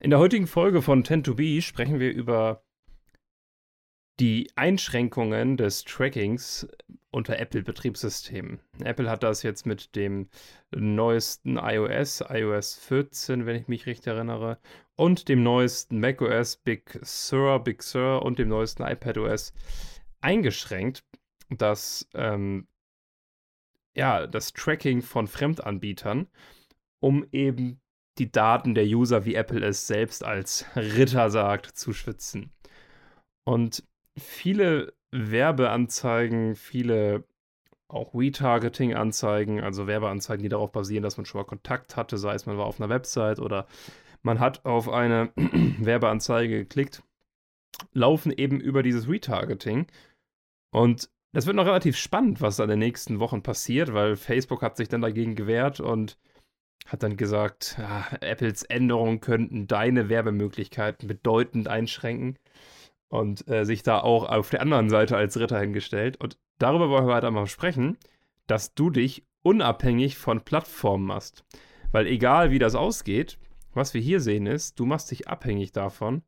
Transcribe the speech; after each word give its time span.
In 0.00 0.10
der 0.10 0.20
heutigen 0.20 0.46
Folge 0.46 0.80
von 0.80 1.02
Tend 1.02 1.26
to 1.26 1.34
Be 1.34 1.60
sprechen 1.60 1.98
wir 1.98 2.12
über 2.12 2.62
die 4.20 4.48
Einschränkungen 4.54 5.56
des 5.56 5.82
Trackings 5.82 6.68
unter 7.10 7.36
Apple-Betriebssystemen. 7.40 8.60
Apple 8.84 9.10
hat 9.10 9.24
das 9.24 9.42
jetzt 9.42 9.66
mit 9.66 9.96
dem 9.96 10.28
neuesten 10.70 11.56
iOS, 11.56 12.22
iOS 12.28 12.76
14, 12.76 13.44
wenn 13.44 13.56
ich 13.56 13.66
mich 13.66 13.86
richtig 13.86 14.06
erinnere, 14.06 14.60
und 14.94 15.28
dem 15.28 15.42
neuesten 15.42 15.98
macOS 15.98 16.58
Big 16.58 17.00
Sur, 17.02 17.58
Big 17.58 17.82
Sur 17.82 18.22
und 18.22 18.38
dem 18.38 18.48
neuesten 18.48 18.84
iPadOS 18.84 19.52
eingeschränkt, 20.20 21.02
dass 21.50 22.08
ähm, 22.14 22.68
ja, 23.96 24.28
das 24.28 24.52
Tracking 24.52 25.02
von 25.02 25.26
Fremdanbietern, 25.26 26.28
um 27.00 27.26
eben 27.32 27.80
die 28.18 28.30
Daten 28.30 28.74
der 28.74 28.84
User, 28.84 29.24
wie 29.24 29.34
Apple 29.34 29.64
es 29.64 29.86
selbst 29.86 30.24
als 30.24 30.64
Ritter 30.76 31.30
sagt, 31.30 31.66
zu 31.66 31.92
schützen. 31.92 32.50
Und 33.44 33.84
viele 34.18 34.92
Werbeanzeigen, 35.10 36.54
viele 36.54 37.24
auch 37.88 38.14
Retargeting-Anzeigen, 38.14 39.62
also 39.62 39.86
Werbeanzeigen, 39.86 40.42
die 40.42 40.50
darauf 40.50 40.72
basieren, 40.72 41.02
dass 41.02 41.16
man 41.16 41.24
schon 41.24 41.40
mal 41.40 41.46
Kontakt 41.46 41.96
hatte, 41.96 42.18
sei 42.18 42.34
es 42.34 42.44
man 42.44 42.58
war 42.58 42.66
auf 42.66 42.80
einer 42.80 42.90
Website 42.90 43.38
oder 43.38 43.66
man 44.22 44.40
hat 44.40 44.64
auf 44.66 44.90
eine 44.90 45.32
Werbeanzeige 45.36 46.58
geklickt, 46.58 47.02
laufen 47.92 48.32
eben 48.32 48.60
über 48.60 48.82
dieses 48.82 49.08
Retargeting. 49.08 49.86
Und 50.70 51.08
das 51.32 51.46
wird 51.46 51.56
noch 51.56 51.66
relativ 51.66 51.96
spannend, 51.96 52.40
was 52.40 52.56
da 52.56 52.64
in 52.64 52.70
den 52.70 52.78
nächsten 52.78 53.20
Wochen 53.20 53.42
passiert, 53.42 53.94
weil 53.94 54.16
Facebook 54.16 54.60
hat 54.62 54.76
sich 54.76 54.88
dann 54.88 55.00
dagegen 55.00 55.34
gewehrt 55.34 55.80
und 55.80 56.18
hat 56.86 57.02
dann 57.02 57.16
gesagt, 57.16 57.76
ja, 57.78 58.06
Apples 58.20 58.62
Änderungen 58.62 59.20
könnten 59.20 59.66
deine 59.66 60.08
Werbemöglichkeiten 60.08 61.06
bedeutend 61.06 61.68
einschränken 61.68 62.38
und 63.08 63.46
äh, 63.48 63.64
sich 63.64 63.82
da 63.82 64.00
auch 64.00 64.28
auf 64.28 64.50
der 64.50 64.62
anderen 64.62 64.88
Seite 64.88 65.16
als 65.16 65.38
Ritter 65.38 65.60
hingestellt. 65.60 66.16
Und 66.18 66.38
darüber 66.58 66.88
wollen 66.88 67.06
wir 67.06 67.14
weiter 67.14 67.30
mal 67.30 67.46
sprechen, 67.46 67.98
dass 68.46 68.74
du 68.74 68.90
dich 68.90 69.26
unabhängig 69.42 70.16
von 70.18 70.42
Plattformen 70.42 71.06
machst. 71.06 71.44
Weil 71.92 72.06
egal 72.06 72.50
wie 72.50 72.58
das 72.58 72.74
ausgeht, 72.74 73.38
was 73.72 73.94
wir 73.94 74.00
hier 74.00 74.20
sehen 74.20 74.46
ist, 74.46 74.78
du 74.78 74.86
machst 74.86 75.10
dich 75.10 75.28
abhängig 75.28 75.72
davon, 75.72 76.22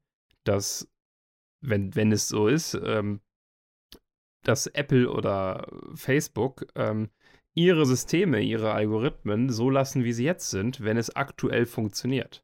dass, 0.45 0.89
wenn, 1.61 1.95
wenn 1.95 2.13
es 2.13 2.29
so 2.29 2.49
ist, 2.49 2.75
ähm, 2.75 3.21
dass 4.43 4.67
Apple 4.69 5.11
oder 5.11 5.67
Facebook 5.95 6.67
ähm, 6.75 7.11
ihre 7.55 7.87
Systeme, 7.87 8.41
ihre 8.41 8.73
Algorithmen 8.73 9.51
so 9.51 9.71
lassen, 9.71 10.05
wie 10.05 10.13
sie 10.13 10.25
jetzt 10.25 10.51
sind, 10.51 10.83
wenn 10.83 10.97
es 10.97 11.15
aktuell 11.15 11.67
funktioniert. 11.67 12.43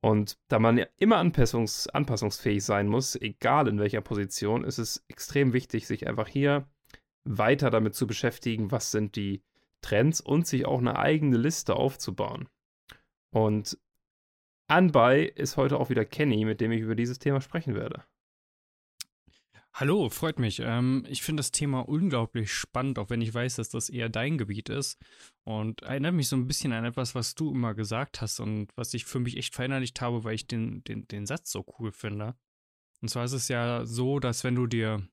Und 0.00 0.38
da 0.48 0.58
man 0.58 0.78
ja 0.78 0.86
immer 0.98 1.18
anpassungs 1.18 1.86
anpassungsfähig 1.86 2.64
sein 2.64 2.88
muss, 2.88 3.14
egal 3.14 3.68
in 3.68 3.78
welcher 3.78 4.00
Position, 4.00 4.64
ist 4.64 4.78
es 4.78 5.04
extrem 5.08 5.52
wichtig, 5.52 5.86
sich 5.86 6.08
einfach 6.08 6.26
hier 6.26 6.68
weiter 7.24 7.70
damit 7.70 7.94
zu 7.94 8.06
beschäftigen, 8.06 8.72
was 8.72 8.90
sind 8.90 9.14
die 9.14 9.42
Trends 9.80 10.20
und 10.20 10.46
sich 10.46 10.66
auch 10.66 10.78
eine 10.78 10.98
eigene 10.98 11.36
Liste 11.36 11.76
aufzubauen. 11.76 12.48
Und 13.30 13.78
anbei 14.68 15.22
ist 15.22 15.56
heute 15.56 15.78
auch 15.78 15.88
wieder 15.88 16.04
Kenny, 16.04 16.44
mit 16.44 16.60
dem 16.60 16.72
ich 16.72 16.80
über 16.80 16.96
dieses 16.96 17.18
Thema 17.20 17.40
sprechen 17.40 17.74
werde. 17.74 18.04
Hallo, 19.74 20.10
freut 20.10 20.38
mich. 20.38 20.60
Ähm, 20.60 21.06
ich 21.08 21.22
finde 21.22 21.40
das 21.40 21.50
Thema 21.50 21.80
unglaublich 21.88 22.52
spannend, 22.52 22.98
auch 22.98 23.08
wenn 23.08 23.22
ich 23.22 23.32
weiß, 23.32 23.56
dass 23.56 23.70
das 23.70 23.88
eher 23.88 24.10
dein 24.10 24.36
Gebiet 24.36 24.68
ist. 24.68 24.98
Und 25.44 25.80
erinnert 25.82 26.14
mich 26.14 26.28
so 26.28 26.36
ein 26.36 26.46
bisschen 26.46 26.74
an 26.74 26.84
etwas, 26.84 27.14
was 27.14 27.34
du 27.34 27.50
immer 27.50 27.72
gesagt 27.72 28.20
hast 28.20 28.38
und 28.40 28.68
was 28.76 28.92
ich 28.92 29.06
für 29.06 29.18
mich 29.18 29.38
echt 29.38 29.54
verinnerlicht 29.54 30.02
habe, 30.02 30.24
weil 30.24 30.34
ich 30.34 30.46
den, 30.46 30.84
den, 30.84 31.08
den 31.08 31.24
Satz 31.24 31.50
so 31.50 31.64
cool 31.78 31.90
finde. 31.90 32.36
Und 33.00 33.08
zwar 33.08 33.24
ist 33.24 33.32
es 33.32 33.48
ja 33.48 33.86
so, 33.86 34.20
dass 34.20 34.44
wenn 34.44 34.56
du 34.56 34.66
dir, 34.66 35.08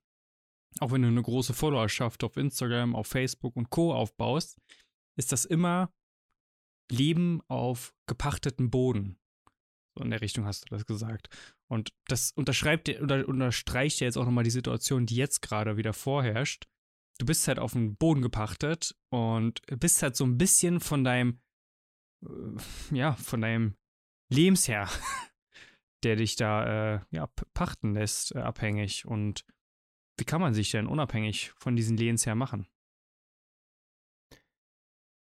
auch 0.81 0.91
wenn 0.91 1.03
du 1.03 1.07
eine 1.07 1.21
große 1.21 1.53
Followerschaft 1.53 2.23
auf 2.25 2.35
Instagram, 2.35 2.95
auf 2.95 3.07
Facebook 3.07 3.55
und 3.55 3.69
Co. 3.69 3.93
aufbaust, 3.93 4.59
ist 5.15 5.31
das 5.31 5.45
immer 5.45 5.89
Leben 6.91 7.41
auf 7.47 7.93
gepachteten 8.07 8.69
Boden. 8.69 9.18
In 10.03 10.11
der 10.11 10.21
Richtung 10.21 10.45
hast 10.45 10.65
du 10.65 10.75
das 10.75 10.85
gesagt. 10.85 11.29
Und 11.67 11.93
das 12.07 12.31
unterschreibt 12.31 12.89
oder 13.01 13.27
unterstreicht 13.27 13.99
ja 13.99 14.05
jetzt 14.05 14.17
auch 14.17 14.25
nochmal 14.25 14.43
die 14.43 14.49
Situation, 14.49 15.05
die 15.05 15.15
jetzt 15.15 15.41
gerade 15.41 15.77
wieder 15.77 15.93
vorherrscht. 15.93 16.67
Du 17.17 17.25
bist 17.25 17.47
halt 17.47 17.59
auf 17.59 17.73
den 17.73 17.95
Boden 17.95 18.21
gepachtet 18.21 18.95
und 19.09 19.61
bist 19.79 20.01
halt 20.01 20.15
so 20.15 20.25
ein 20.25 20.37
bisschen 20.37 20.79
von 20.79 21.03
deinem, 21.03 21.41
äh, 22.23 22.95
ja, 22.95 23.13
von 23.13 23.41
deinem 23.41 23.75
Lebensherr, 24.31 24.89
der 26.03 26.15
dich 26.15 26.35
da, 26.35 26.95
äh, 26.95 26.99
ja, 27.11 27.27
pachten 27.53 27.93
lässt, 27.93 28.35
äh, 28.35 28.39
abhängig. 28.39 29.05
Und 29.05 29.45
wie 30.17 30.25
kann 30.25 30.41
man 30.41 30.53
sich 30.53 30.71
denn 30.71 30.87
unabhängig 30.87 31.51
von 31.57 31.75
diesen 31.75 31.97
Lebensherr 31.97 32.35
machen? 32.35 32.67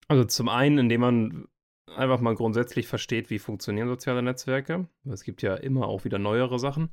Also 0.08 0.24
zum 0.26 0.50
einen, 0.50 0.78
indem 0.78 1.02
man 1.02 1.48
einfach 1.88 2.20
mal 2.20 2.36
grundsätzlich 2.36 2.88
versteht, 2.88 3.30
wie 3.30 3.40
funktionieren 3.40 3.88
soziale 3.88 4.22
Netzwerke. 4.24 4.88
Es 5.06 5.24
gibt 5.24 5.42
ja 5.42 5.56
immer 5.56 5.88
auch 5.88 6.06
wieder 6.06 6.20
neuere 6.20 6.60
Sachen. 6.60 6.90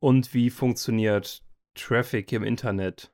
Und 0.00 0.32
wie 0.34 0.50
funktioniert 0.50 1.44
Traffic 1.74 2.32
im 2.32 2.42
Internet? 2.42 3.12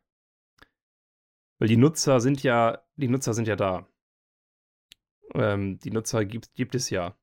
Weil 1.59 1.69
die 1.69 1.77
Nutzer 1.77 2.21
sind 2.21 2.43
ja, 2.43 2.83
die 2.97 3.09
Nutzer 3.09 3.35
sind 3.35 3.49
ja 3.49 3.57
da. 3.57 3.89
Ähm, 5.35 5.79
die 5.79 5.91
Nutzer 5.91 6.25
gibt, 6.25 6.55
gibt 6.55 6.75
es 6.75 6.91
ja. 6.91 7.17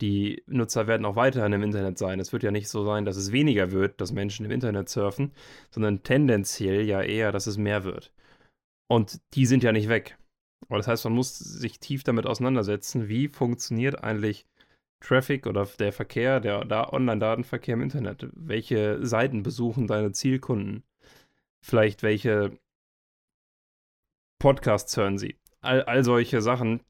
Die 0.00 0.42
Nutzer 0.46 0.86
werden 0.86 1.06
auch 1.06 1.16
weiterhin 1.16 1.52
im 1.52 1.62
Internet 1.62 1.98
sein. 1.98 2.20
Es 2.20 2.32
wird 2.32 2.42
ja 2.42 2.50
nicht 2.50 2.68
so 2.68 2.84
sein, 2.84 3.04
dass 3.04 3.16
es 3.16 3.32
weniger 3.32 3.70
wird, 3.70 4.00
dass 4.00 4.12
Menschen 4.12 4.44
im 4.44 4.52
Internet 4.52 4.88
surfen, 4.88 5.32
sondern 5.70 6.02
tendenziell 6.02 6.84
ja 6.86 7.00
eher, 7.02 7.32
dass 7.32 7.46
es 7.46 7.56
mehr 7.56 7.84
wird. 7.84 8.12
Und 8.88 9.20
die 9.34 9.46
sind 9.46 9.62
ja 9.62 9.72
nicht 9.72 9.88
weg. 9.88 10.18
Aber 10.68 10.78
das 10.78 10.88
heißt, 10.88 11.04
man 11.04 11.14
muss 11.14 11.38
sich 11.38 11.78
tief 11.80 12.02
damit 12.04 12.26
auseinandersetzen, 12.26 13.08
wie 13.08 13.28
funktioniert 13.28 14.02
eigentlich 14.02 14.46
Traffic 15.00 15.46
oder 15.46 15.66
der 15.78 15.92
Verkehr, 15.92 16.40
der 16.40 16.64
da 16.64 16.92
Online-Datenverkehr 16.92 17.74
im 17.74 17.82
Internet. 17.82 18.28
Welche 18.32 19.04
Seiten 19.06 19.42
besuchen 19.42 19.86
deine 19.86 20.12
Zielkunden? 20.12 20.82
Vielleicht 21.62 22.02
welche 22.02 22.58
Podcasts 24.38 24.96
hören 24.96 25.18
sie? 25.18 25.36
All, 25.60 25.82
all 25.82 26.04
solche 26.04 26.40
Sachen 26.40 26.80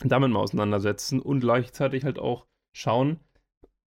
damit 0.00 0.30
mal 0.30 0.40
auseinandersetzen 0.40 1.20
und 1.20 1.40
gleichzeitig 1.40 2.04
halt 2.04 2.18
auch 2.18 2.46
schauen, 2.74 3.20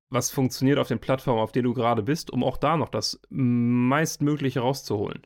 was 0.09 0.31
funktioniert 0.31 0.79
auf 0.79 0.87
den 0.87 0.99
Plattformen, 0.99 1.41
auf 1.41 1.51
denen 1.51 1.65
du 1.65 1.73
gerade 1.73 2.01
bist, 2.01 2.31
um 2.31 2.43
auch 2.43 2.57
da 2.57 2.77
noch 2.77 2.89
das 2.89 3.21
meistmögliche 3.29 4.61
rauszuholen. 4.61 5.25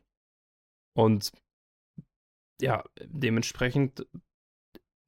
Und 0.93 1.31
ja, 2.63 2.83
dementsprechend 3.03 4.07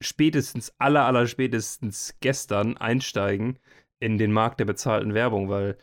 spätestens, 0.02 0.74
aller, 0.78 1.06
aller 1.06 1.26
spätestens 1.26 2.16
gestern 2.20 2.78
einsteigen 2.78 3.60
in 4.00 4.18
den 4.18 4.32
Markt 4.34 4.60
der 4.60 4.66
bezahlten 4.66 5.14
Werbung, 5.14 5.50
weil 5.50 5.78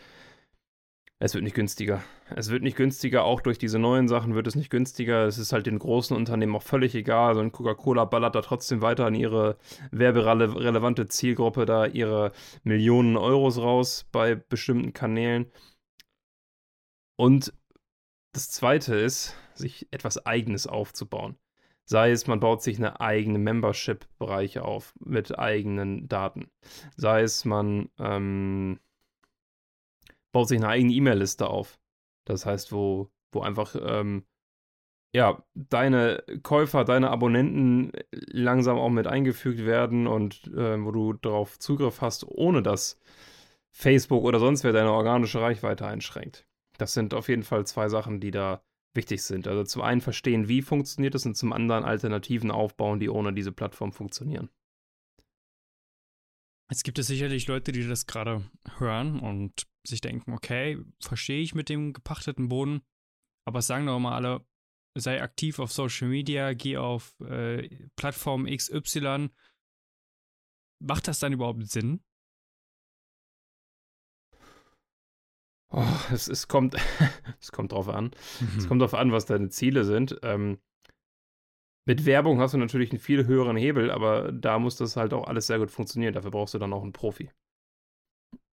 es 1.19 1.35
wird 1.35 1.45
nicht 1.45 1.55
günstiger. 1.55 2.03
Es 2.35 2.51
wird 2.51 2.63
nicht 2.63 2.77
günstiger, 2.77 3.25
auch 3.25 3.41
durch 3.41 3.57
diese 3.57 3.79
neuen 3.79 4.09
Sachen 4.09 4.35
wird 4.35 4.47
es 4.47 4.55
nicht 4.55 4.71
günstiger. 4.71 5.25
Es 5.27 5.39
ist 5.39 5.53
halt 5.53 5.67
den 5.67 5.79
großen 5.79 6.17
Unternehmen 6.17 6.57
auch 6.57 6.63
völlig 6.63 6.95
egal. 6.95 7.35
So 7.35 7.41
ein 7.41 7.53
Coca-Cola 7.53 8.05
ballert 8.05 8.35
da 8.35 8.43
trotzdem 8.43 8.83
weiter 8.83 9.07
an 9.07 9.15
ihre 9.15 9.57
werberelevante 9.93 11.07
Zielgruppe 11.07 11.65
da 11.65 11.87
ihre 11.87 12.33
Millionen 12.65 13.17
Euros 13.17 13.59
raus 13.59 14.07
bei 14.13 14.35
bestimmten 14.35 14.93
Kanälen. 14.93 15.51
Und 17.17 17.55
das 18.33 18.51
zweite 18.51 18.97
ist, 18.97 19.37
sich 19.55 19.87
etwas 19.93 20.27
Eigenes 20.27 20.67
aufzubauen. 20.67 21.37
Sei 21.85 22.11
es, 22.11 22.27
man 22.27 22.41
baut 22.41 22.63
sich 22.63 22.79
eine 22.79 23.01
eigene 23.01 23.39
Membership-Bereiche 23.39 24.65
auf 24.65 24.95
mit 25.01 25.39
eigenen 25.39 26.09
Daten. 26.09 26.51
Sei 26.97 27.23
es, 27.23 27.45
man 27.45 27.91
ähm, 27.99 28.79
baut 30.33 30.49
sich 30.49 30.59
eine 30.59 30.69
eigene 30.69 30.93
E-Mail-Liste 30.93 31.49
auf. 31.49 31.79
Das 32.25 32.47
heißt, 32.47 32.73
wo, 32.73 33.11
wo 33.33 33.41
einfach 33.41 33.75
ähm, 33.81 34.25
ja, 35.15 35.45
deine 35.55 36.25
Käufer, 36.43 36.85
deine 36.85 37.11
Abonnenten 37.11 37.93
langsam 38.11 38.79
auch 38.79 38.89
mit 38.89 39.07
eingefügt 39.07 39.65
werden 39.65 40.07
und 40.07 40.47
äh, 40.55 40.83
wo 40.83 40.91
du 40.91 41.13
darauf 41.13 41.59
Zugriff 41.59 42.01
hast, 42.01 42.25
ohne 42.27 42.63
dass 42.63 42.99
Facebook 43.71 44.25
oder 44.25 44.39
sonst 44.39 44.65
wer 44.65 44.73
deine 44.73 44.93
organische 44.93 45.41
Reichweite 45.41 45.87
einschränkt. 45.87 46.47
Das 46.79 46.95
sind 46.95 47.13
auf 47.13 47.29
jeden 47.29 47.43
Fall 47.43 47.67
zwei 47.67 47.89
Sachen, 47.89 48.21
die 48.21 48.31
da 48.31 48.63
wichtig 48.95 49.23
sind. 49.23 49.47
Also 49.49 49.65
zum 49.65 49.83
einen 49.83 50.01
verstehen, 50.01 50.49
wie 50.49 50.63
funktioniert 50.63 51.15
es 51.15 51.27
und 51.27 51.37
zum 51.37 51.53
anderen 51.53 51.85
Alternativen 51.85 52.51
aufbauen, 52.51 53.01
die 53.01 53.09
ohne 53.09 53.33
diese 53.33 53.53
Plattform 53.53 53.93
funktionieren. 53.93 54.51
Jetzt 56.71 56.85
gibt 56.85 56.99
es 56.99 57.07
sicherlich 57.07 57.47
Leute, 57.49 57.73
die 57.73 57.87
das 57.87 58.07
gerade 58.07 58.49
hören 58.79 59.21
und 59.21 59.67
sich 59.87 60.01
denken, 60.01 60.33
okay, 60.33 60.79
verstehe 61.01 61.43
ich 61.43 61.55
mit 61.55 61.69
dem 61.69 61.93
gepachteten 61.93 62.49
Boden, 62.49 62.81
aber 63.47 63.61
sagen 63.61 63.87
doch 63.87 63.99
mal 63.99 64.15
alle, 64.15 64.47
sei 64.95 65.23
aktiv 65.23 65.59
auf 65.59 65.73
Social 65.73 66.09
Media, 66.09 66.55
geh 66.55 66.77
auf 66.77 67.19
äh, 67.21 67.69
Plattform 67.97 68.47
XY. 68.47 69.29
Macht 70.81 71.09
das 71.09 71.19
dann 71.19 71.33
überhaupt 71.33 71.67
Sinn? 71.69 72.03
Oh, 75.73 75.85
es, 76.13 76.29
es, 76.29 76.49
kommt, 76.49 76.77
es 77.41 77.51
kommt 77.51 77.73
drauf 77.73 77.89
an. 77.89 78.13
Mhm. 78.41 78.59
Es 78.59 78.69
kommt 78.69 78.83
drauf 78.83 78.95
an, 78.95 79.11
was 79.11 79.27
deine 79.27 79.49
Ziele 79.49 79.85
sind. 79.85 80.19
Ähm, 80.23 80.59
mit 81.87 82.07
Werbung 82.07 82.39
hast 82.41 82.55
du 82.55 82.59
natürlich 82.59 82.91
einen 82.91 83.01
viel 83.01 83.27
höheren 83.27 83.57
Hebel, 83.57 83.91
aber 83.91 84.31
da 84.31 84.59
muss 84.59 84.77
das 84.77 84.97
halt 84.97 85.13
auch 85.13 85.27
alles 85.27 85.47
sehr 85.47 85.59
gut 85.59 85.71
funktionieren. 85.71 86.15
Dafür 86.15 86.31
brauchst 86.31 86.55
du 86.55 86.59
dann 86.59 86.73
auch 86.73 86.83
einen 86.83 86.93
Profi. 86.93 87.31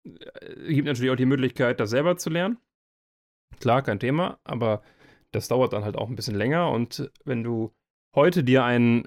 Es 0.04 0.68
gibt 0.68 0.86
natürlich 0.86 1.10
auch 1.10 1.16
die 1.16 1.26
Möglichkeit, 1.26 1.80
das 1.80 1.90
selber 1.90 2.16
zu 2.16 2.30
lernen. 2.30 2.58
Klar, 3.60 3.82
kein 3.82 4.00
Thema, 4.00 4.38
aber 4.44 4.82
das 5.32 5.48
dauert 5.48 5.72
dann 5.72 5.84
halt 5.84 5.96
auch 5.96 6.08
ein 6.08 6.16
bisschen 6.16 6.36
länger. 6.36 6.70
Und 6.70 7.10
wenn 7.24 7.42
du 7.42 7.74
heute 8.14 8.44
dir 8.44 8.64
einen 8.64 9.06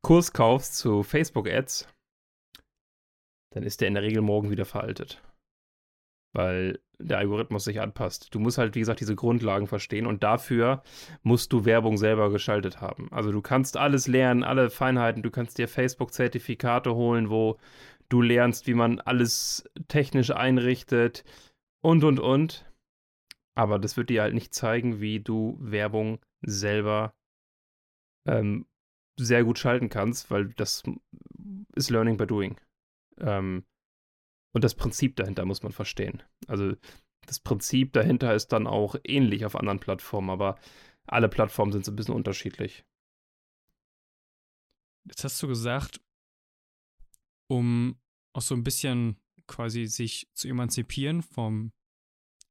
Kurs 0.00 0.32
kaufst 0.32 0.76
zu 0.76 1.02
Facebook-Ads, 1.02 1.88
dann 3.52 3.64
ist 3.64 3.80
der 3.80 3.88
in 3.88 3.94
der 3.94 4.02
Regel 4.02 4.22
morgen 4.22 4.50
wieder 4.50 4.64
veraltet. 4.64 5.22
Weil 6.32 6.80
der 7.00 7.18
Algorithmus 7.18 7.64
sich 7.64 7.80
anpasst. 7.80 8.34
Du 8.34 8.38
musst 8.38 8.58
halt, 8.58 8.74
wie 8.74 8.80
gesagt, 8.80 9.00
diese 9.00 9.16
Grundlagen 9.16 9.66
verstehen 9.66 10.06
und 10.06 10.22
dafür 10.22 10.82
musst 11.22 11.52
du 11.52 11.64
Werbung 11.64 11.96
selber 11.96 12.30
geschaltet 12.30 12.80
haben. 12.80 13.08
Also 13.10 13.32
du 13.32 13.40
kannst 13.40 13.76
alles 13.76 14.06
lernen, 14.06 14.44
alle 14.44 14.70
Feinheiten. 14.70 15.22
Du 15.22 15.30
kannst 15.30 15.58
dir 15.58 15.68
Facebook-Zertifikate 15.68 16.94
holen, 16.94 17.30
wo 17.30 17.58
du 18.08 18.20
lernst, 18.22 18.66
wie 18.66 18.74
man 18.74 19.00
alles 19.00 19.64
technisch 19.88 20.30
einrichtet 20.30 21.24
und, 21.82 22.04
und, 22.04 22.20
und. 22.20 22.66
Aber 23.54 23.78
das 23.78 23.96
wird 23.96 24.10
dir 24.10 24.22
halt 24.22 24.34
nicht 24.34 24.54
zeigen, 24.54 25.00
wie 25.00 25.20
du 25.20 25.56
Werbung 25.60 26.20
selber 26.42 27.14
ähm, 28.26 28.66
sehr 29.18 29.44
gut 29.44 29.58
schalten 29.58 29.88
kannst, 29.88 30.30
weil 30.30 30.48
das 30.54 30.82
ist 31.74 31.90
Learning 31.90 32.16
by 32.16 32.26
Doing. 32.26 32.58
Ähm, 33.18 33.64
und 34.52 34.64
das 34.64 34.74
Prinzip 34.74 35.16
dahinter 35.16 35.44
muss 35.44 35.62
man 35.62 35.72
verstehen. 35.72 36.22
Also 36.46 36.74
das 37.26 37.40
Prinzip 37.40 37.92
dahinter 37.92 38.34
ist 38.34 38.48
dann 38.48 38.66
auch 38.66 38.96
ähnlich 39.04 39.44
auf 39.44 39.56
anderen 39.56 39.80
Plattformen, 39.80 40.30
aber 40.30 40.58
alle 41.06 41.28
Plattformen 41.28 41.72
sind 41.72 41.84
so 41.84 41.92
ein 41.92 41.96
bisschen 41.96 42.14
unterschiedlich. 42.14 42.84
Jetzt 45.04 45.24
hast 45.24 45.42
du 45.42 45.48
gesagt, 45.48 46.00
um 47.48 47.98
auch 48.32 48.42
so 48.42 48.54
ein 48.54 48.64
bisschen 48.64 49.16
quasi 49.46 49.86
sich 49.86 50.28
zu 50.34 50.48
emanzipieren 50.48 51.22
vom 51.22 51.72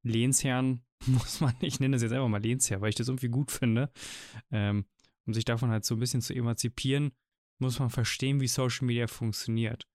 Lehnsherrn, 0.04 0.84
muss 1.06 1.40
man, 1.40 1.56
ich 1.62 1.80
nenne 1.80 1.96
das 1.96 2.04
jetzt 2.04 2.12
einfach 2.12 2.28
mal 2.28 2.42
Lehnsherr, 2.42 2.82
weil 2.82 2.90
ich 2.90 2.96
das 2.96 3.08
irgendwie 3.08 3.30
gut 3.30 3.52
finde, 3.52 3.92
ähm, 4.52 4.86
um 5.26 5.34
sich 5.34 5.46
davon 5.46 5.70
halt 5.70 5.86
so 5.86 5.96
ein 5.96 6.00
bisschen 6.00 6.22
zu 6.22 6.34
emanzipieren, 6.34 7.12
muss 7.60 7.80
man 7.80 7.90
verstehen, 7.90 8.42
wie 8.42 8.48
Social 8.48 8.86
Media 8.86 9.08
funktioniert. 9.08 9.88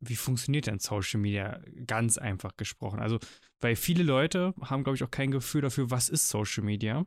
Wie 0.00 0.16
funktioniert 0.16 0.66
denn 0.66 0.78
Social 0.78 1.20
Media? 1.20 1.60
Ganz 1.86 2.18
einfach 2.18 2.56
gesprochen. 2.56 3.00
Also, 3.00 3.18
weil 3.60 3.76
viele 3.76 4.02
Leute 4.02 4.54
haben, 4.62 4.82
glaube 4.82 4.96
ich, 4.96 5.04
auch 5.04 5.10
kein 5.10 5.30
Gefühl 5.30 5.60
dafür, 5.60 5.90
was 5.90 6.08
ist 6.08 6.28
Social 6.28 6.64
Media. 6.64 7.04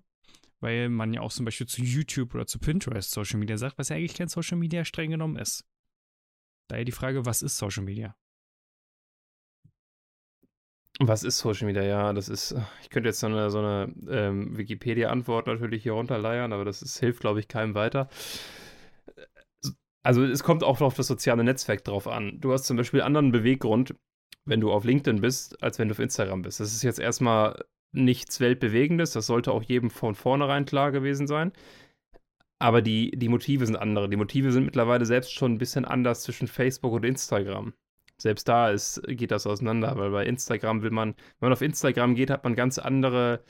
Weil 0.59 0.89
man 0.89 1.13
ja 1.13 1.21
auch 1.21 1.31
zum 1.31 1.43
Beispiel 1.43 1.67
zu 1.67 1.81
YouTube 1.81 2.33
oder 2.35 2.45
zu 2.45 2.59
Pinterest 2.59 3.11
Social 3.11 3.39
Media 3.39 3.57
sagt, 3.57 3.77
was 3.77 3.89
ja 3.89 3.95
eigentlich 3.95 4.13
kein 4.13 4.29
Social 4.29 4.57
Media 4.57 4.85
streng 4.85 5.11
genommen 5.11 5.37
ist. 5.37 5.65
Daher 6.69 6.85
die 6.85 6.91
Frage, 6.91 7.25
was 7.25 7.41
ist 7.41 7.57
Social 7.57 7.83
Media? 7.83 8.15
Was 10.99 11.23
ist 11.23 11.39
Social 11.39 11.65
Media? 11.65 11.83
Ja, 11.83 12.13
das 12.13 12.29
ist, 12.29 12.55
ich 12.81 12.89
könnte 12.89 13.09
jetzt 13.09 13.19
so 13.19 13.27
eine, 13.27 13.49
so 13.49 13.59
eine 13.59 13.93
ähm, 14.09 14.55
Wikipedia-Antwort 14.57 15.47
natürlich 15.47 15.83
hier 15.83 15.93
runterleiern, 15.93 16.53
aber 16.53 16.65
das 16.65 16.81
ist, 16.83 16.99
hilft, 16.99 17.21
glaube 17.21 17.39
ich, 17.39 17.47
keinem 17.47 17.73
weiter. 17.73 18.07
Also 20.03 20.23
es 20.23 20.43
kommt 20.43 20.63
auch 20.63 20.81
auf 20.81 20.95
das 20.95 21.07
soziale 21.07 21.43
Netzwerk 21.43 21.83
drauf 21.83 22.07
an. 22.07 22.39
Du 22.39 22.51
hast 22.51 22.65
zum 22.65 22.77
Beispiel 22.77 23.01
einen 23.01 23.15
anderen 23.15 23.31
Beweggrund, 23.31 23.95
wenn 24.45 24.59
du 24.59 24.71
auf 24.71 24.83
LinkedIn 24.83 25.21
bist, 25.21 25.61
als 25.63 25.79
wenn 25.79 25.87
du 25.87 25.93
auf 25.93 25.99
Instagram 25.99 26.41
bist. 26.41 26.59
Das 26.59 26.73
ist 26.73 26.83
jetzt 26.83 26.99
erstmal 26.99 27.63
nichts 27.93 28.39
Weltbewegendes, 28.39 29.11
das 29.11 29.27
sollte 29.27 29.51
auch 29.51 29.63
jedem 29.63 29.89
von 29.89 30.15
vornherein 30.15 30.65
klar 30.65 30.91
gewesen 30.91 31.27
sein. 31.27 31.53
Aber 32.59 32.81
die, 32.81 33.11
die 33.11 33.29
Motive 33.29 33.65
sind 33.65 33.75
andere. 33.75 34.09
Die 34.09 34.17
Motive 34.17 34.51
sind 34.51 34.65
mittlerweile 34.65 35.05
selbst 35.05 35.33
schon 35.33 35.53
ein 35.53 35.57
bisschen 35.57 35.85
anders 35.85 36.23
zwischen 36.23 36.47
Facebook 36.47 36.93
und 36.93 37.05
Instagram. 37.05 37.73
Selbst 38.17 38.47
da 38.47 38.69
ist, 38.69 39.01
geht 39.07 39.31
das 39.31 39.47
auseinander, 39.47 39.97
weil 39.97 40.11
bei 40.11 40.25
Instagram 40.25 40.81
will 40.81 40.91
man, 40.91 41.09
wenn 41.39 41.47
man 41.47 41.53
auf 41.53 41.61
Instagram 41.61 42.15
geht, 42.15 42.29
hat 42.29 42.43
man 42.43 42.55
ganz 42.55 42.79
andere 42.79 43.43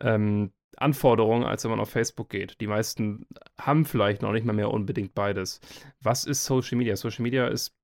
ähm, 0.00 0.52
Anforderungen, 0.76 1.44
als 1.44 1.64
wenn 1.64 1.70
man 1.70 1.80
auf 1.80 1.90
Facebook 1.90 2.30
geht. 2.30 2.60
Die 2.60 2.66
meisten 2.66 3.26
haben 3.58 3.84
vielleicht 3.84 4.22
noch 4.22 4.32
nicht 4.32 4.46
mal 4.46 4.52
mehr 4.52 4.70
unbedingt 4.70 5.14
beides. 5.14 5.60
Was 6.00 6.24
ist 6.24 6.44
Social 6.44 6.78
Media? 6.78 6.96
Social 6.96 7.22
Media 7.22 7.46
ist 7.48 7.74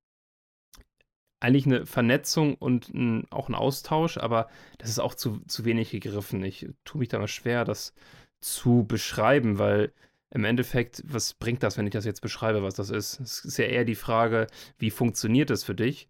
eigentlich 1.39 1.65
eine 1.65 1.85
Vernetzung 1.85 2.55
und 2.55 2.89
ein, 2.93 3.25
auch 3.29 3.49
ein 3.49 3.55
Austausch, 3.55 4.17
aber 4.17 4.49
das 4.79 4.89
ist 4.89 4.99
auch 4.99 5.13
zu, 5.13 5.39
zu 5.47 5.65
wenig 5.65 5.91
gegriffen. 5.91 6.43
Ich 6.43 6.67
tue 6.83 6.99
mich 6.99 7.09
da 7.09 7.19
mal 7.19 7.27
schwer, 7.27 7.63
das 7.63 7.93
zu 8.39 8.85
beschreiben, 8.87 9.59
weil 9.59 9.93
im 10.31 10.43
Endeffekt, 10.43 11.03
was 11.05 11.33
bringt 11.33 11.63
das, 11.63 11.77
wenn 11.77 11.87
ich 11.87 11.93
das 11.93 12.05
jetzt 12.05 12.21
beschreibe, 12.21 12.63
was 12.63 12.73
das 12.73 12.89
ist? 12.89 13.19
Es 13.19 13.45
ist 13.45 13.57
ja 13.57 13.65
eher 13.65 13.85
die 13.85 13.95
Frage, 13.95 14.47
wie 14.77 14.91
funktioniert 14.91 15.49
es 15.51 15.63
für 15.63 15.75
dich? 15.75 16.09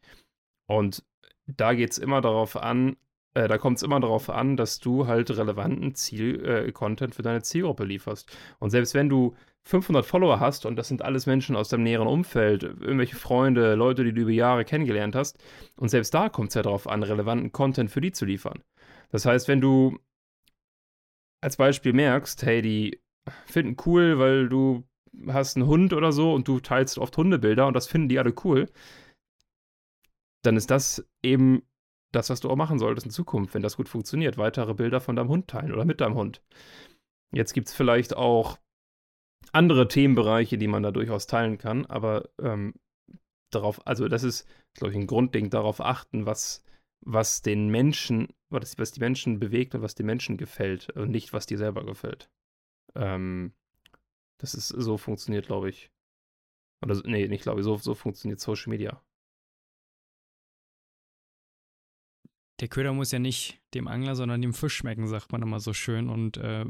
Und 0.65 1.03
da 1.45 1.73
geht 1.73 1.91
es 1.91 1.97
immer 1.97 2.21
darauf 2.21 2.55
an, 2.55 2.97
äh, 3.37 3.47
da 3.47 3.59
kommt 3.59 3.77
es 3.77 3.83
immer 3.83 3.99
darauf 3.99 4.29
an, 4.29 4.57
dass 4.57 4.79
du 4.79 5.05
halt 5.05 5.29
relevanten 5.29 5.93
Ziel-Content 5.93 7.11
äh, 7.11 7.15
für 7.15 7.21
deine 7.21 7.43
Zielgruppe 7.43 7.83
lieferst. 7.85 8.35
Und 8.57 8.71
selbst 8.71 8.95
wenn 8.95 9.09
du 9.09 9.35
500 9.65 10.03
Follower 10.05 10.39
hast 10.39 10.65
und 10.65 10.75
das 10.75 10.87
sind 10.87 11.03
alles 11.03 11.27
Menschen 11.27 11.55
aus 11.55 11.69
deinem 11.69 11.83
näheren 11.83 12.07
Umfeld, 12.07 12.63
irgendwelche 12.63 13.15
Freunde, 13.15 13.75
Leute, 13.75 14.03
die 14.03 14.13
du 14.13 14.21
über 14.21 14.31
Jahre 14.31 14.65
kennengelernt 14.65 15.15
hast, 15.15 15.37
und 15.75 15.89
selbst 15.89 16.15
da 16.15 16.29
kommt 16.29 16.49
es 16.49 16.55
ja 16.55 16.63
darauf 16.63 16.87
an, 16.87 17.03
relevanten 17.03 17.51
Content 17.51 17.91
für 17.91 18.01
die 18.01 18.11
zu 18.11 18.25
liefern. 18.25 18.63
Das 19.09 19.25
heißt, 19.25 19.47
wenn 19.47 19.61
du 19.61 19.99
als 21.41 21.57
Beispiel 21.57 21.93
merkst, 21.93 22.43
hey, 22.43 22.63
die 22.63 22.99
finden 23.45 23.77
cool, 23.85 24.17
weil 24.17 24.49
du 24.49 24.83
hast 25.27 25.57
einen 25.57 25.67
Hund 25.67 25.93
oder 25.93 26.11
so 26.11 26.33
und 26.33 26.47
du 26.47 26.59
teilst 26.59 26.97
oft 26.97 27.15
Hundebilder 27.17 27.67
und 27.67 27.75
das 27.75 27.87
finden 27.87 28.09
die 28.09 28.17
alle 28.17 28.33
cool, 28.43 28.65
dann 30.41 30.57
ist 30.57 30.71
das 30.71 31.05
eben 31.21 31.61
das, 32.11 32.29
was 32.29 32.39
du 32.39 32.49
auch 32.49 32.55
machen 32.55 32.79
solltest 32.79 33.05
in 33.05 33.11
Zukunft, 33.11 33.53
wenn 33.53 33.61
das 33.61 33.77
gut 33.77 33.89
funktioniert. 33.89 34.37
Weitere 34.37 34.73
Bilder 34.73 35.01
von 35.01 35.15
deinem 35.15 35.29
Hund 35.29 35.47
teilen 35.47 35.73
oder 35.73 35.85
mit 35.85 36.01
deinem 36.01 36.15
Hund. 36.15 36.41
Jetzt 37.33 37.53
gibt 37.53 37.67
es 37.67 37.73
vielleicht 37.73 38.15
auch 38.15 38.57
andere 39.51 39.87
Themenbereiche, 39.87 40.57
die 40.57 40.67
man 40.67 40.83
da 40.83 40.91
durchaus 40.91 41.27
teilen 41.27 41.57
kann, 41.57 41.85
aber 41.85 42.29
ähm, 42.41 42.73
darauf, 43.51 43.85
also 43.85 44.07
das 44.07 44.23
ist, 44.23 44.47
glaube 44.73 44.93
ich, 44.93 44.97
ein 44.97 45.07
Grundding, 45.07 45.49
darauf 45.49 45.81
achten, 45.81 46.25
was, 46.25 46.63
was 47.05 47.41
den 47.41 47.69
Menschen, 47.69 48.33
was, 48.49 48.77
was 48.77 48.91
die 48.91 48.99
Menschen 48.99 49.39
bewegt 49.39 49.75
und 49.75 49.81
was 49.81 49.95
den 49.95 50.05
Menschen 50.05 50.37
gefällt 50.37 50.89
und 50.91 51.11
nicht, 51.11 51.33
was 51.33 51.45
dir 51.45 51.57
selber 51.57 51.85
gefällt. 51.85 52.29
Ähm, 52.95 53.53
das 54.39 54.53
ist, 54.53 54.69
so 54.69 54.97
funktioniert, 54.97 55.47
glaube 55.47 55.69
ich. 55.69 55.91
Oder, 56.83 57.01
nee, 57.05 57.27
nicht 57.27 57.43
glaube 57.43 57.61
ich, 57.61 57.63
so, 57.63 57.77
so 57.77 57.95
funktioniert 57.95 58.39
Social 58.39 58.69
Media. 58.69 59.01
Der 62.59 62.67
Köder 62.67 62.93
muss 62.93 63.11
ja 63.11 63.19
nicht 63.19 63.59
dem 63.73 63.87
Angler, 63.87 64.15
sondern 64.15 64.41
dem 64.41 64.53
Fisch 64.53 64.75
schmecken, 64.75 65.07
sagt 65.07 65.31
man 65.31 65.41
immer 65.41 65.59
so 65.59 65.73
schön. 65.73 66.09
Und 66.09 66.37
äh, 66.37 66.65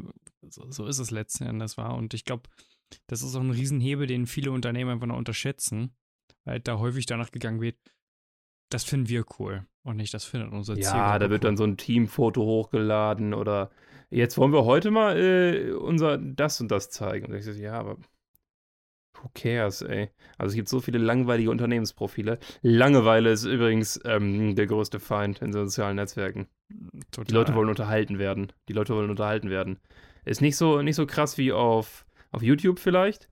so, 0.50 0.70
so, 0.70 0.86
ist 0.86 1.00
es 1.00 1.12
letzten 1.12 1.46
Endes 1.46 1.78
war. 1.78 1.96
Und 1.96 2.14
ich 2.14 2.26
glaube, 2.26 2.50
das 3.08 3.22
ist 3.22 3.36
auch 3.36 3.42
ein 3.42 3.52
Riesenhebel, 3.52 4.08
den 4.08 4.28
viele 4.28 4.52
Unternehmen 4.52 4.92
einfach 4.92 5.08
noch 5.08 5.18
unterschätzen, 5.18 5.96
weil 6.46 6.60
da 6.60 6.80
häufig 6.80 7.06
danach 7.06 7.32
gegangen 7.32 7.62
wird, 7.62 7.78
das 8.70 8.84
finden 8.84 9.10
wir 9.10 9.26
cool 9.40 9.66
und 9.84 9.98
nicht 9.98 10.14
das 10.14 10.26
findet 10.26 10.52
unser 10.52 10.76
Ziel. 10.76 10.84
Ja, 10.84 11.18
da 11.20 11.30
wird 11.30 11.44
cool. 11.44 11.50
dann 11.50 11.58
so 11.58 11.64
ein 11.64 11.78
Teamfoto 11.78 12.42
hochgeladen 12.42 13.34
oder 13.34 13.72
jetzt 14.10 14.38
wollen 14.38 14.52
wir 14.52 14.66
heute 14.66 14.92
mal 14.92 15.18
äh, 15.18 15.72
unser 15.72 16.18
das 16.18 16.60
und 16.60 16.70
das 16.70 16.90
zeigen. 16.90 17.28
Und 17.28 17.36
ich 17.36 17.46
so, 17.46 17.52
ja, 17.52 17.74
aber 17.74 17.98
who 19.22 19.30
cares, 19.34 19.82
ey? 19.82 20.10
Also 20.38 20.52
es 20.52 20.56
gibt 20.56 20.70
so 20.70 20.80
viele 20.80 20.98
langweilige 20.98 21.52
Unternehmensprofile. 21.52 22.40
Langeweile 22.62 23.32
ist 23.32 23.46
übrigens 23.46 24.00
ähm, 24.06 24.56
der 24.56 24.68
größte 24.68 25.00
Feind 25.00 25.42
in 25.42 25.54
sozialen 25.54 25.96
Netzwerken. 25.96 26.48
Total. 27.12 27.26
Die 27.26 27.34
Leute 27.34 27.56
wollen 27.56 27.70
unterhalten 27.70 28.20
werden. 28.20 28.52
Die 28.68 28.74
Leute 28.74 28.96
wollen 28.96 29.10
unterhalten 29.10 29.50
werden. 29.50 29.80
Ist 30.26 30.42
nicht 30.42 30.58
so, 30.58 30.82
nicht 30.82 30.96
so 30.96 31.06
krass 31.06 31.38
wie 31.38 31.52
auf, 31.52 32.06
auf 32.32 32.42
YouTube 32.42 32.80
vielleicht 32.80 33.30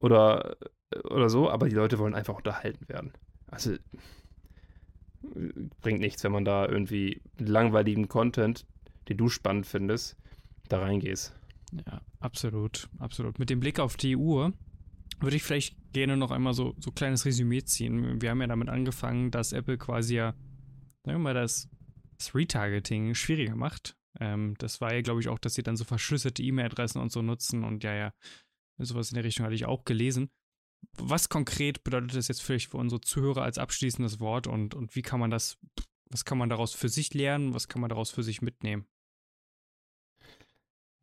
oder, 0.00 0.56
oder 1.04 1.28
so, 1.28 1.50
aber 1.50 1.68
die 1.68 1.74
Leute 1.74 1.98
wollen 1.98 2.14
einfach 2.14 2.36
unterhalten 2.36 2.88
werden. 2.88 3.12
Also 3.46 3.74
bringt 5.80 6.00
nichts, 6.00 6.24
wenn 6.24 6.32
man 6.32 6.44
da 6.44 6.66
irgendwie 6.66 7.22
langweiligen 7.38 8.08
Content 8.08 8.66
den 9.08 9.16
du 9.16 9.28
spannend 9.28 9.66
findest, 9.66 10.16
da 10.68 10.80
reingehst. 10.80 11.34
Ja, 11.86 12.00
absolut, 12.20 12.88
absolut. 12.98 13.38
Mit 13.38 13.50
dem 13.50 13.60
Blick 13.60 13.80
auf 13.80 13.96
die 13.96 14.16
Uhr 14.16 14.52
würde 15.20 15.36
ich 15.36 15.42
vielleicht 15.42 15.76
gerne 15.92 16.16
noch 16.16 16.30
einmal 16.30 16.54
so 16.54 16.74
so 16.78 16.90
kleines 16.90 17.24
Resümee 17.24 17.64
ziehen. 17.64 18.20
Wir 18.20 18.30
haben 18.30 18.40
ja 18.40 18.46
damit 18.46 18.68
angefangen, 18.68 19.30
dass 19.30 19.52
Apple 19.52 19.78
quasi 19.78 20.16
ja, 20.16 20.32
sagen 21.04 21.18
wir 21.18 21.18
mal, 21.18 21.34
das, 21.34 21.68
das 22.18 22.34
Retargeting 22.34 23.14
schwieriger 23.14 23.56
macht. 23.56 23.96
Ähm, 24.20 24.54
das 24.58 24.80
war 24.80 24.94
ja, 24.94 25.02
glaube 25.02 25.20
ich, 25.20 25.28
auch, 25.28 25.38
dass 25.38 25.54
sie 25.54 25.62
dann 25.62 25.76
so 25.76 25.84
verschlüsselte 25.84 26.42
E-Mail-Adressen 26.42 27.00
und 27.00 27.10
so 27.10 27.22
nutzen 27.22 27.64
und 27.64 27.82
ja, 27.84 27.94
ja, 27.94 28.14
sowas 28.78 29.10
in 29.10 29.16
der 29.16 29.24
Richtung 29.24 29.44
hatte 29.44 29.54
ich 29.54 29.66
auch 29.66 29.84
gelesen. 29.84 30.30
Was 30.98 31.28
konkret 31.28 31.82
bedeutet 31.82 32.14
das 32.14 32.28
jetzt 32.28 32.42
vielleicht 32.42 32.70
für 32.70 32.76
unsere 32.76 33.00
Zuhörer 33.00 33.42
als 33.42 33.58
abschließendes 33.58 34.20
Wort 34.20 34.46
und, 34.46 34.74
und 34.74 34.94
wie 34.94 35.02
kann 35.02 35.20
man 35.20 35.30
das 35.30 35.58
Was 36.10 36.24
kann 36.24 36.38
man 36.38 36.48
daraus 36.48 36.74
für 36.74 36.88
sich 36.88 37.14
lernen? 37.14 37.54
Was 37.54 37.68
kann 37.68 37.80
man 37.80 37.88
daraus 37.88 38.10
für 38.10 38.22
sich 38.22 38.42
mitnehmen? 38.42 38.86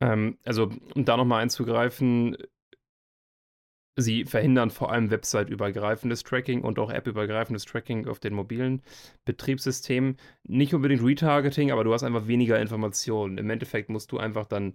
Ähm, 0.02 0.38
also, 0.44 0.72
um 0.96 1.06
da 1.06 1.16
nochmal 1.16 1.44
einzugreifen, 1.44 2.36
sie 3.96 4.26
verhindern 4.26 4.70
vor 4.70 4.92
allem 4.92 5.12
website-übergreifendes 5.12 6.24
Tracking 6.24 6.62
und 6.62 6.80
auch 6.80 6.92
app-übergreifendes 6.92 7.66
Tracking 7.66 8.08
auf 8.08 8.20
den 8.20 8.34
mobilen 8.34 8.82
Betriebssystemen. 9.26 10.18
Nicht 10.44 10.74
unbedingt 10.74 11.04
Retargeting, 11.04 11.72
aber 11.72 11.84
du 11.84 11.94
hast 11.94 12.04
einfach 12.04 12.28
weniger 12.28 12.60
Informationen. 12.60 13.38
Im 13.38 13.50
Endeffekt 13.50 13.90
musst 13.90 14.12
du 14.12 14.18
einfach 14.18 14.46
dann 14.46 14.74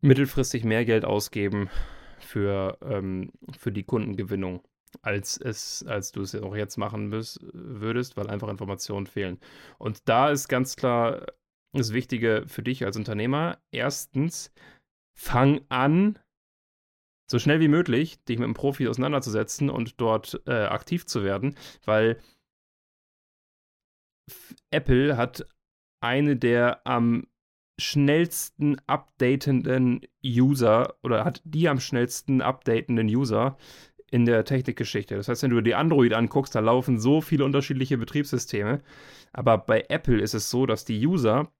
mittelfristig 0.00 0.64
mehr 0.64 0.84
Geld 0.84 1.04
ausgeben 1.04 1.70
für, 2.18 2.78
ähm, 2.82 3.30
für 3.56 3.70
die 3.70 3.84
Kundengewinnung, 3.84 4.62
als, 5.00 5.36
es, 5.36 5.84
als 5.86 6.12
du 6.12 6.22
es 6.22 6.34
auch 6.34 6.56
jetzt 6.56 6.76
machen 6.76 7.08
müß, 7.08 7.38
würdest, 7.52 8.16
weil 8.16 8.28
einfach 8.28 8.48
Informationen 8.48 9.06
fehlen. 9.06 9.38
Und 9.78 10.08
da 10.08 10.30
ist 10.30 10.48
ganz 10.48 10.76
klar 10.76 11.26
das 11.72 11.92
Wichtige 11.92 12.44
für 12.46 12.62
dich 12.62 12.84
als 12.84 12.96
Unternehmer. 12.96 13.58
Erstens, 13.70 14.52
fang 15.14 15.60
an, 15.68 16.18
so 17.32 17.40
schnell 17.40 17.58
wie 17.58 17.68
möglich 17.68 18.22
dich 18.24 18.38
mit 18.38 18.44
einem 18.44 18.54
Profi 18.54 18.86
auseinanderzusetzen 18.86 19.70
und 19.70 20.00
dort 20.00 20.40
äh, 20.46 20.52
aktiv 20.52 21.06
zu 21.06 21.24
werden, 21.24 21.56
weil 21.84 22.18
Apple 24.70 25.16
hat 25.16 25.46
eine 26.00 26.36
der 26.36 26.86
am 26.86 27.26
schnellsten 27.80 28.80
updatenden 28.86 30.02
User 30.24 30.94
oder 31.02 31.24
hat 31.24 31.40
die 31.44 31.68
am 31.68 31.80
schnellsten 31.80 32.40
updatenden 32.40 33.08
User 33.08 33.56
in 34.10 34.26
der 34.26 34.44
Technikgeschichte. 34.44 35.16
Das 35.16 35.28
heißt, 35.28 35.42
wenn 35.42 35.50
du 35.50 35.62
die 35.62 35.74
Android 35.74 36.12
anguckst, 36.12 36.54
da 36.54 36.60
laufen 36.60 37.00
so 37.00 37.20
viele 37.22 37.44
unterschiedliche 37.44 37.96
Betriebssysteme. 37.96 38.82
Aber 39.32 39.56
bei 39.58 39.86
Apple 39.88 40.20
ist 40.20 40.34
es 40.34 40.50
so, 40.50 40.66
dass 40.66 40.84
die 40.84 41.04
User 41.04 41.50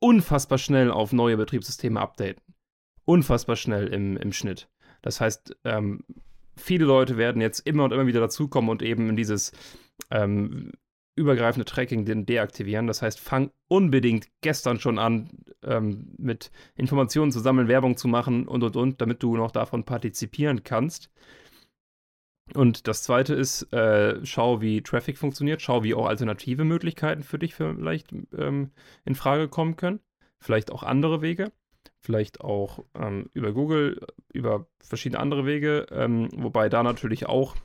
unfassbar 0.00 0.58
schnell 0.58 0.90
auf 0.90 1.12
neue 1.12 1.36
Betriebssysteme 1.36 2.00
updaten. 2.00 2.42
Unfassbar 3.04 3.56
schnell 3.56 3.88
im, 3.88 4.16
im 4.16 4.32
Schnitt. 4.32 4.70
Das 5.02 5.20
heißt, 5.20 5.56
ähm, 5.64 6.04
viele 6.56 6.84
Leute 6.84 7.16
werden 7.16 7.40
jetzt 7.40 7.60
immer 7.60 7.84
und 7.84 7.92
immer 7.92 8.06
wieder 8.06 8.20
dazukommen 8.20 8.70
und 8.70 8.82
eben 8.82 9.14
dieses 9.16 9.52
ähm, 10.10 10.72
übergreifende 11.18 11.64
Tracking 11.64 12.04
den 12.04 12.26
deaktivieren. 12.26 12.86
Das 12.86 13.02
heißt, 13.02 13.20
fang 13.20 13.50
unbedingt 13.68 14.28
gestern 14.40 14.80
schon 14.80 14.98
an, 14.98 15.30
ähm, 15.62 16.14
mit 16.16 16.50
Informationen 16.76 17.32
zu 17.32 17.40
sammeln, 17.40 17.68
Werbung 17.68 17.96
zu 17.96 18.08
machen 18.08 18.46
und 18.46 18.62
und 18.62 18.76
und, 18.76 19.00
damit 19.00 19.22
du 19.22 19.36
noch 19.36 19.50
davon 19.50 19.84
partizipieren 19.84 20.62
kannst. 20.62 21.10
Und 22.54 22.88
das 22.88 23.02
zweite 23.02 23.34
ist, 23.34 23.70
äh, 23.74 24.24
schau, 24.24 24.62
wie 24.62 24.82
Traffic 24.82 25.18
funktioniert, 25.18 25.60
schau, 25.60 25.84
wie 25.84 25.92
auch 25.92 26.06
alternative 26.06 26.64
Möglichkeiten 26.64 27.22
für 27.22 27.38
dich 27.38 27.54
vielleicht 27.54 28.12
ähm, 28.36 28.70
in 29.04 29.14
Frage 29.14 29.48
kommen 29.48 29.76
können. 29.76 30.00
Vielleicht 30.40 30.70
auch 30.70 30.82
andere 30.82 31.20
Wege. 31.20 31.52
Vielleicht 32.00 32.40
auch 32.40 32.84
ähm, 32.94 33.28
über 33.34 33.52
Google, 33.52 34.00
über 34.32 34.66
verschiedene 34.80 35.20
andere 35.20 35.46
Wege, 35.46 35.86
ähm, 35.90 36.28
wobei 36.36 36.68
da 36.68 36.82
natürlich 36.82 37.26
auch 37.26 37.56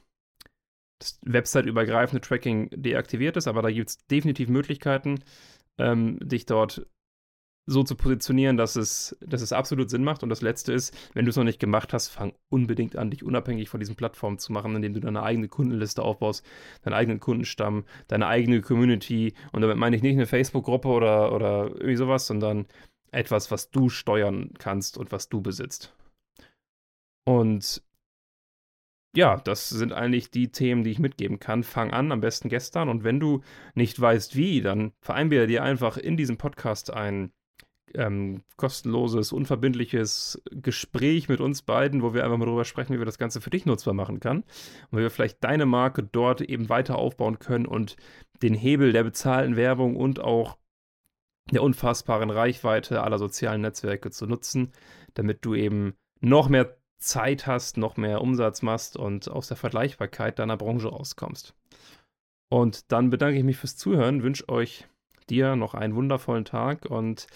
das 1.00 1.20
Website-übergreifende 1.26 2.22
Tracking 2.22 2.70
deaktiviert 2.72 3.38
ist, 3.38 3.48
aber 3.48 3.62
da 3.62 3.70
gibt 3.72 3.90
es 3.90 3.98
definitiv 4.08 4.50
Möglichkeiten, 4.50 5.24
ähm, 5.78 6.18
dich 6.22 6.46
dort 6.46 6.88
so 7.66 7.84
zu 7.84 7.96
positionieren, 7.96 8.58
dass 8.58 8.76
es, 8.76 9.18
dass 9.22 9.42
es 9.42 9.54
absolut 9.54 9.90
Sinn 9.90 10.04
macht. 10.04 10.24
Und 10.24 10.30
das 10.30 10.42
Letzte 10.42 10.74
ist, 10.74 10.96
wenn 11.14 11.26
du 11.26 11.30
es 11.30 11.38
noch 11.38 11.44
nicht 11.44 11.60
gemacht 11.60 11.94
hast, 11.94 12.10
fang 12.10 12.34
unbedingt 12.50 12.98
an, 12.98 13.10
dich 13.10 13.24
unabhängig 13.24 13.70
von 13.70 13.80
diesen 13.80 13.96
Plattformen 13.96 14.38
zu 14.38 14.52
machen, 14.52 14.76
indem 14.76 14.94
du 14.94 15.00
deine 15.00 15.24
eigene 15.24 15.48
Kundenliste 15.48 16.04
aufbaust, 16.04 16.46
deinen 16.84 16.94
eigenen 16.94 17.20
Kundenstamm, 17.20 17.86
deine 18.08 18.28
eigene 18.28 18.62
Community. 18.62 19.34
Und 19.52 19.62
damit 19.62 19.78
meine 19.78 19.96
ich 19.96 20.02
nicht 20.02 20.14
eine 20.14 20.26
Facebook-Gruppe 20.26 20.90
oder, 20.90 21.34
oder 21.34 21.68
irgendwie 21.68 21.96
sowas, 21.96 22.28
sondern 22.28 22.68
etwas, 23.14 23.52
was 23.52 23.72
du 23.72 23.90
steuern 23.90 24.52
kannst 24.58 24.98
und 24.98 25.12
was 25.12 25.30
du 25.30 25.42
besitzt. 25.42 25.96
Und 27.26 27.82
ja, 29.16 29.38
das 29.38 29.70
sind 29.70 29.94
eigentlich 29.94 30.32
die 30.32 30.52
Themen, 30.52 30.84
die 30.84 30.92
ich 30.92 31.00
mitgeben 31.00 31.40
kann. 31.40 31.64
Fang 31.64 31.92
an, 31.92 32.12
am 32.12 32.22
besten 32.22 32.50
gestern. 32.50 32.90
Und 32.90 33.04
wenn 33.04 33.20
du 33.20 33.42
nicht 33.76 34.00
weißt, 34.00 34.36
wie, 34.36 34.62
dann 34.62 34.92
vereinbare 35.02 35.48
dir 35.48 35.64
einfach 35.64 35.98
in 35.98 36.18
diesem 36.18 36.38
Podcast 36.38 36.92
ein 36.92 37.32
ähm, 37.94 38.42
kostenloses, 38.58 39.32
unverbindliches 39.32 40.42
Gespräch 40.52 41.30
mit 41.30 41.42
uns 41.42 41.62
beiden, 41.62 42.02
wo 42.02 42.16
wir 42.16 42.24
einfach 42.24 42.38
mal 42.38 42.46
darüber 42.46 42.66
sprechen, 42.66 42.94
wie 42.94 43.00
wir 43.00 43.06
das 43.06 43.20
Ganze 43.20 43.40
für 43.40 43.52
dich 43.52 43.68
nutzbar 43.68 43.94
machen 43.94 44.20
kann. 44.20 44.38
Und 44.90 44.98
wie 44.98 45.04
wir 45.04 45.12
vielleicht 45.12 45.44
deine 45.44 45.68
Marke 45.68 46.02
dort 46.02 46.42
eben 46.42 46.70
weiter 46.70 46.98
aufbauen 46.98 47.38
können 47.38 47.68
und 47.68 47.96
den 48.42 48.56
Hebel 48.56 48.94
der 48.94 49.04
bezahlten 49.04 49.56
Werbung 49.56 49.96
und 49.96 50.20
auch 50.20 50.58
der 51.52 51.64
unfassbaren 51.64 52.30
Reichweite 52.30 53.02
aller 53.02 53.20
sozialen 53.20 53.62
Netzwerke 53.62 54.12
zu 54.12 54.26
nutzen, 54.26 54.72
damit 55.14 55.46
du 55.46 55.56
eben 55.56 55.96
noch 56.22 56.50
mehr 56.50 56.78
Zeit 56.98 57.48
hast, 57.48 57.78
noch 57.78 57.98
mehr 57.98 58.22
Umsatz 58.22 58.62
machst 58.62 58.96
und 58.96 59.30
aus 59.30 59.50
der 59.50 59.58
Vergleichbarkeit 59.58 60.40
deiner 60.40 60.58
Branche 60.58 60.88
rauskommst. 60.88 61.54
Und 62.50 62.92
dann 62.92 63.10
bedanke 63.10 63.38
ich 63.38 63.44
mich 63.44 63.58
fürs 63.58 63.76
Zuhören, 63.76 64.24
wünsche 64.24 64.48
euch 64.48 64.88
dir 65.30 65.56
noch 65.56 65.74
einen 65.74 65.96
wundervollen 65.96 66.46
Tag 66.46 66.86
und 66.86 67.28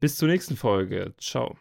bis 0.00 0.16
zur 0.16 0.28
nächsten 0.28 0.56
Folge. 0.56 1.14
Ciao. 1.18 1.56